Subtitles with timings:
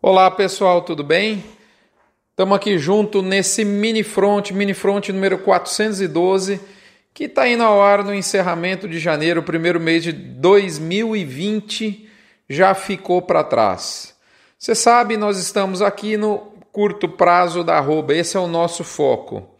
[0.00, 1.42] Olá pessoal, tudo bem?
[2.30, 6.60] Estamos aqui junto nesse mini front, mini front número 412,
[7.12, 12.08] que está indo ao ar no encerramento de janeiro, primeiro mês de 2020
[12.48, 14.14] já ficou para trás.
[14.56, 19.50] Você sabe, nós estamos aqui no curto prazo da arroba, esse é o nosso foco.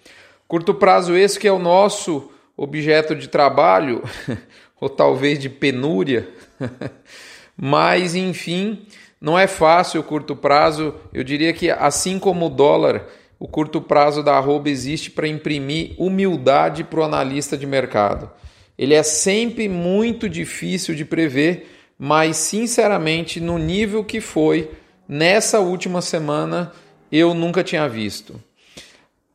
[0.47, 4.05] Curto prazo esse que é o nosso objeto de trabalho,
[4.81, 6.29] ou talvez de penúria,
[7.57, 8.87] mas enfim,
[9.21, 10.95] não é fácil o curto prazo.
[11.13, 13.07] Eu diria que, assim como o dólar,
[13.39, 18.31] o curto prazo da arroba existe para imprimir humildade para o analista de mercado.
[18.77, 24.71] Ele é sempre muito difícil de prever, mas sinceramente, no nível que foi
[25.09, 26.73] nessa última semana,
[27.11, 28.41] eu nunca tinha visto.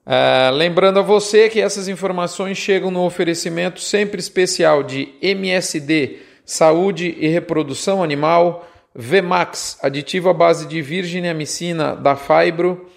[0.06, 7.16] Uh, lembrando a você que essas informações chegam no oferecimento sempre especial de MSD, Saúde
[7.18, 12.90] e Reprodução Animal Vmax, aditivo à base de virgem amicina da Fibro,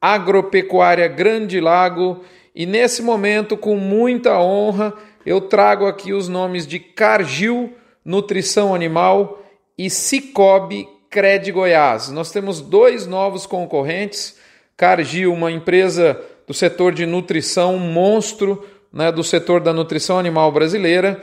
[0.00, 2.22] Agropecuária Grande Lago
[2.54, 7.72] e nesse momento, com muita honra, eu trago aqui os nomes de Cargill
[8.04, 9.42] Nutrição Animal
[9.78, 12.10] e Cicobi Cred Goiás.
[12.10, 14.38] Nós temos dois novos concorrentes.
[14.76, 20.50] Cargill, uma empresa do setor de nutrição, um monstro né, do setor da nutrição animal
[20.50, 21.22] brasileira,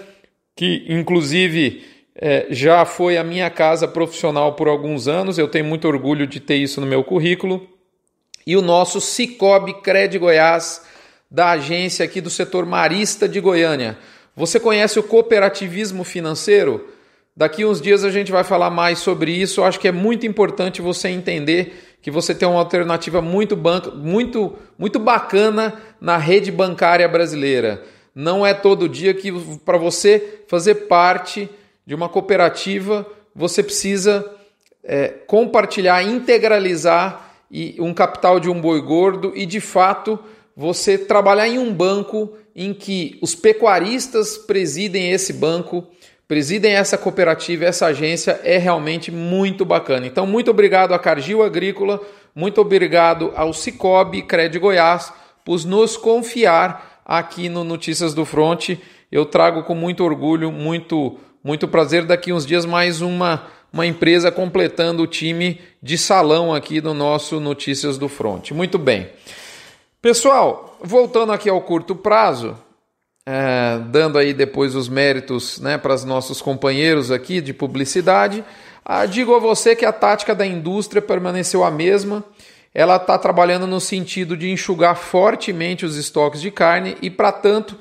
[0.56, 1.84] que inclusive
[2.20, 6.40] é, já foi a minha casa profissional por alguns anos, eu tenho muito orgulho de
[6.40, 7.68] ter isso no meu currículo.
[8.46, 10.82] E o nosso Cicobi Cred Goiás,
[11.30, 13.98] da agência aqui do setor marista de Goiânia.
[14.36, 16.88] Você conhece o cooperativismo financeiro?
[17.36, 19.59] Daqui uns dias a gente vai falar mais sobre isso.
[19.59, 23.92] Eu acho que é muito importante você entender que você tem uma alternativa muito, banca,
[23.92, 27.84] muito, muito bacana na rede bancária brasileira.
[28.16, 29.31] Não é todo dia que
[29.64, 31.48] para você fazer parte
[31.88, 34.30] de uma cooperativa, você precisa
[34.84, 37.32] é, compartilhar, integralizar
[37.80, 40.20] um capital de um boi gordo e, de fato,
[40.54, 45.88] você trabalhar em um banco em que os pecuaristas presidem esse banco,
[46.28, 50.06] presidem essa cooperativa, essa agência, é realmente muito bacana.
[50.06, 52.02] Então, muito obrigado à Cargill Agrícola,
[52.36, 55.14] muito obrigado ao Cicobi Cred Goiás
[55.46, 58.78] por nos confiar aqui no Notícias do Fronte.
[59.09, 62.03] Eu trago com muito orgulho, muito muito prazer.
[62.03, 67.40] Daqui uns dias, mais uma, uma empresa completando o time de salão aqui do nosso
[67.40, 68.52] Notícias do Front.
[68.52, 69.08] Muito bem.
[70.02, 72.58] Pessoal, voltando aqui ao curto prazo,
[73.25, 78.44] é, dando aí depois os méritos né, para os nossos companheiros aqui de publicidade,
[78.84, 82.25] ah, digo a você que a tática da indústria permaneceu a mesma.
[82.74, 87.78] Ela está trabalhando no sentido de enxugar fortemente os estoques de carne e, para tanto,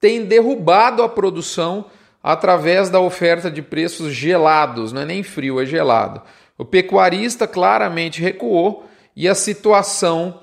[0.00, 1.84] tem derrubado a produção
[2.22, 6.22] através da oferta de preços gelados, não é nem frio, é gelado.
[6.56, 8.86] O pecuarista claramente recuou
[9.16, 10.40] e a situação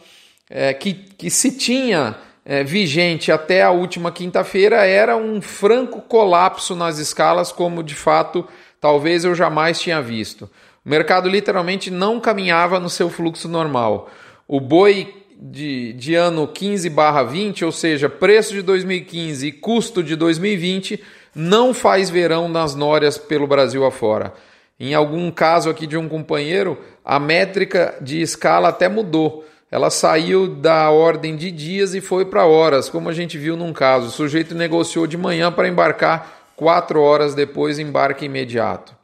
[0.50, 6.76] é, que, que se tinha é, vigente até a última quinta-feira era um franco colapso
[6.76, 8.48] nas escalas, como de fato
[8.80, 10.50] talvez eu jamais tinha visto.
[10.86, 14.10] O mercado literalmente não caminhava no seu fluxo normal.
[14.48, 20.02] O boi de, de ano 15 barra 20, ou seja, preço de 2015 e custo
[20.02, 21.04] de 2020,
[21.38, 24.34] não faz verão nas nórias pelo Brasil afora.
[24.80, 29.46] Em algum caso aqui de um companheiro, a métrica de escala até mudou.
[29.70, 33.72] Ela saiu da ordem de dias e foi para horas, como a gente viu num
[33.72, 34.08] caso.
[34.08, 38.96] O sujeito negociou de manhã para embarcar, quatro horas depois, embarque imediato.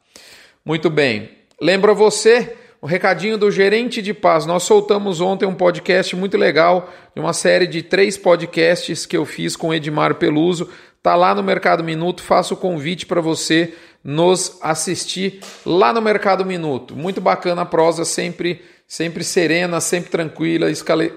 [0.65, 1.29] Muito bem.
[1.61, 4.45] Lembra você o recadinho do gerente de paz.
[4.45, 9.23] Nós soltamos ontem um podcast muito legal, de uma série de três podcasts que eu
[9.23, 10.69] fiz com Edmar Peluso.
[11.03, 16.45] Tá lá no Mercado Minuto, faço o convite para você nos assistir lá no Mercado
[16.45, 16.95] Minuto.
[16.95, 20.67] Muito bacana a prosa, sempre, sempre serena, sempre tranquila,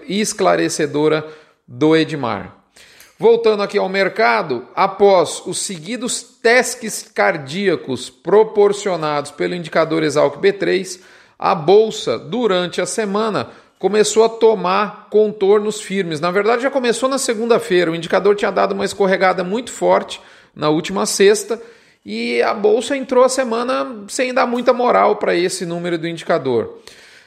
[0.08, 1.24] esclarecedora
[1.68, 2.56] do Edmar.
[3.16, 10.98] Voltando aqui ao mercado, após os seguidos testes cardíacos proporcionados pelo indicador Exalc B3,
[11.38, 16.20] a bolsa durante a semana começou a tomar contornos firmes.
[16.20, 17.90] Na verdade, já começou na segunda-feira.
[17.90, 20.20] O indicador tinha dado uma escorregada muito forte
[20.54, 21.60] na última sexta
[22.04, 26.80] e a bolsa entrou a semana sem dar muita moral para esse número do indicador.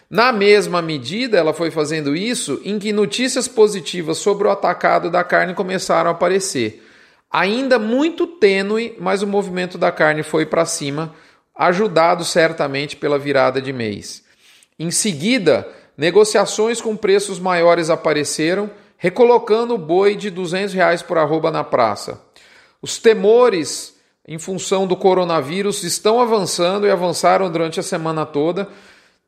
[0.10, 5.24] Na mesma medida, ela foi fazendo isso em que notícias positivas sobre o atacado da
[5.24, 6.84] carne começaram a aparecer.
[7.30, 11.13] Ainda muito tênue, mas o movimento da carne foi para cima,
[11.56, 14.24] ajudado certamente pela virada de mês.
[14.80, 15.68] Em seguida,
[16.00, 22.22] Negociações com preços maiores apareceram, recolocando o boi de 200 reais por arroba na praça.
[22.81, 28.69] Os temores em função do coronavírus estão avançando e avançaram durante a semana toda.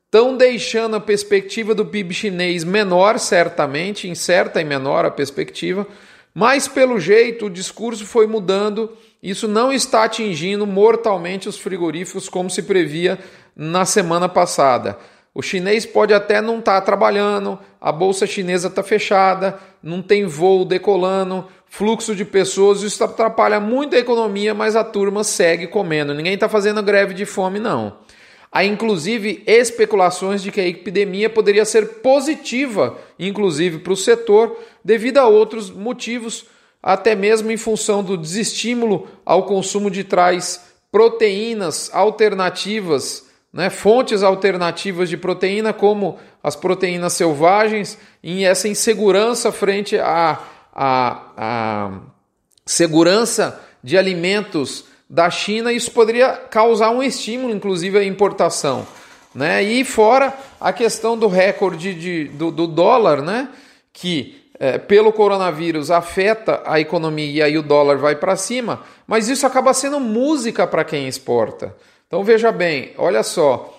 [0.06, 5.86] estão deixando a perspectiva do PIB chinês menor, certamente, incerta e menor a perspectiva,
[6.34, 8.96] mas pelo jeito o discurso foi mudando.
[9.22, 13.18] Isso não está atingindo mortalmente os frigoríficos como se previa
[13.54, 14.96] na semana passada.
[15.34, 20.26] O chinês pode até não estar tá trabalhando, a bolsa chinesa está fechada, não tem
[20.26, 26.12] voo decolando, fluxo de pessoas, isso atrapalha muito a economia, mas a turma segue comendo.
[26.12, 27.96] Ninguém está fazendo greve de fome, não.
[28.52, 34.54] Há inclusive especulações de que a epidemia poderia ser positiva, inclusive para o setor,
[34.84, 36.44] devido a outros motivos,
[36.82, 45.08] até mesmo em função do desestímulo ao consumo de traz proteínas alternativas, né, fontes alternativas
[45.08, 50.40] de proteína, como as proteínas selvagens, e essa insegurança frente à,
[52.64, 58.86] segurança de alimentos da China, isso poderia causar um estímulo, inclusive, à importação.
[59.34, 59.62] Né?
[59.62, 63.48] E fora a questão do recorde de, do, do dólar, né?
[63.92, 69.28] que é, pelo coronavírus afeta a economia e aí o dólar vai para cima, mas
[69.28, 71.74] isso acaba sendo música para quem exporta.
[72.12, 73.74] Então veja bem, olha só,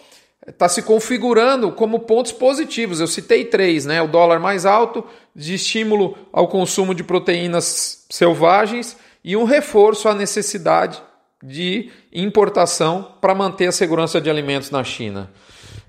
[0.48, 3.00] está se configurando como pontos positivos.
[3.00, 4.02] Eu citei três, né?
[4.02, 10.16] O dólar mais alto, de estímulo ao consumo de proteínas selvagens e um reforço à
[10.16, 11.00] necessidade
[11.44, 15.32] de importação para manter a segurança de alimentos na China.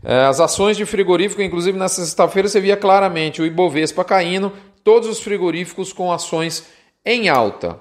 [0.05, 4.53] É, as ações de frigorífico, inclusive nessa sexta-feira, você via claramente o Ibovespa caindo,
[4.85, 6.67] todos os frigoríficos com ações
[7.07, 7.81] em alta.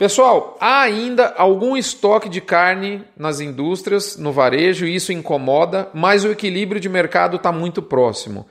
[0.00, 6.24] Pessoal, há ainda algum estoque de carne nas indústrias, no varejo, e isso incomoda, mas
[6.24, 8.46] o equilíbrio de mercado está muito próximo.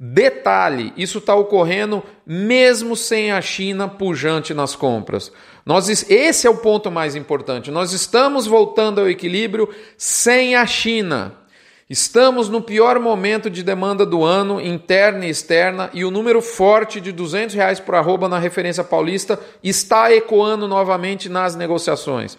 [0.00, 5.30] Detalhe: isso está ocorrendo mesmo sem a China pujante nas compras.
[5.66, 7.70] Nós, esse é o ponto mais importante.
[7.70, 9.68] Nós estamos voltando ao equilíbrio
[9.98, 11.34] sem a China.
[11.88, 16.98] Estamos no pior momento de demanda do ano, interna e externa, e o número forte
[16.98, 22.38] de 200 reais por arroba na referência paulista está ecoando novamente nas negociações.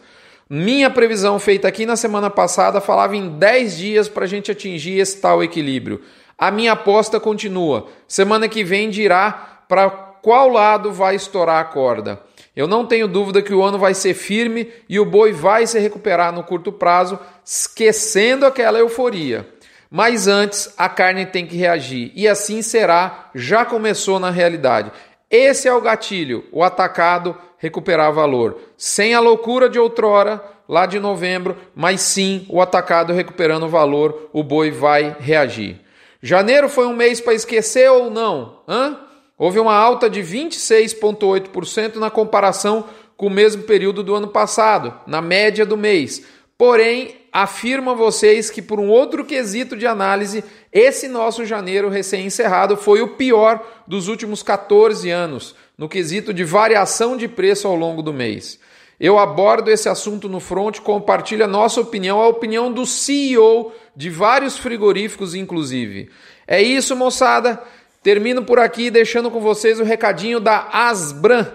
[0.50, 5.00] Minha previsão feita aqui na semana passada falava em 10 dias para a gente atingir
[5.00, 6.02] esse tal equilíbrio.
[6.38, 7.88] A minha aposta continua.
[8.08, 12.20] Semana que vem dirá para qual lado vai estourar a corda.
[12.56, 15.78] Eu não tenho dúvida que o ano vai ser firme e o boi vai se
[15.78, 19.48] recuperar no curto prazo, esquecendo aquela euforia.
[19.92, 24.92] Mas antes a carne tem que reagir e assim será, já começou na realidade.
[25.30, 28.58] Esse é o gatilho, o atacado recuperar valor.
[28.78, 34.44] Sem a loucura de outrora, lá de novembro, mas sim o atacado recuperando valor, o
[34.44, 35.82] boi vai reagir.
[36.22, 38.62] Janeiro foi um mês para esquecer ou não?
[38.68, 39.05] Hã?
[39.38, 42.86] Houve uma alta de 26,8% na comparação
[43.18, 46.26] com o mesmo período do ano passado, na média do mês.
[46.58, 50.42] Porém, afirmo a vocês que, por um outro quesito de análise,
[50.72, 57.18] esse nosso janeiro recém-encerrado foi o pior dos últimos 14 anos, no quesito de variação
[57.18, 58.58] de preço ao longo do mês.
[58.98, 64.10] Eu abordo esse assunto no front, compartilho a nossa opinião, a opinião do CEO de
[64.10, 66.10] vários frigoríficos, inclusive.
[66.48, 67.62] É isso, moçada.
[68.06, 71.48] Termino por aqui deixando com vocês o recadinho da Asbran.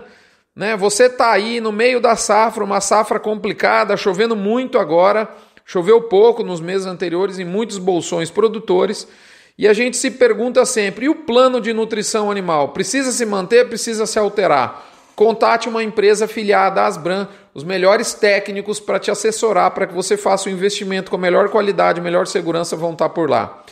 [0.52, 0.76] Né?
[0.76, 5.28] Você está aí no meio da safra, uma safra complicada, chovendo muito agora,
[5.64, 9.06] choveu pouco nos meses anteriores em muitos bolsões produtores.
[9.56, 12.70] E a gente se pergunta sempre: e o plano de nutrição animal?
[12.70, 13.68] Precisa se manter?
[13.68, 14.90] Precisa se alterar?
[15.14, 20.16] Contate uma empresa afiliada à Asbran, os melhores técnicos para te assessorar para que você
[20.16, 23.62] faça o um investimento com melhor qualidade, melhor segurança vão estar por lá.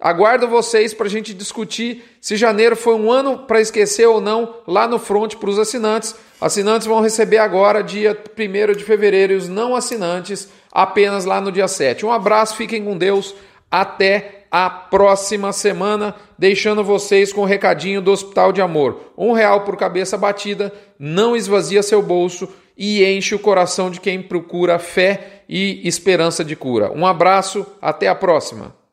[0.00, 4.56] Aguardo vocês para a gente discutir se janeiro foi um ano para esquecer ou não
[4.66, 6.14] lá no front para os assinantes.
[6.40, 11.52] Assinantes vão receber agora, dia 1 de fevereiro, e os não assinantes apenas lá no
[11.52, 12.04] dia 7.
[12.04, 13.34] Um abraço, fiquem com Deus.
[13.70, 19.12] Até a próxima semana, deixando vocês com o recadinho do Hospital de Amor.
[19.16, 24.20] Um real por cabeça batida, não esvazia seu bolso e enche o coração de quem
[24.20, 26.92] procura fé e esperança de cura.
[26.92, 28.83] Um abraço, até a próxima.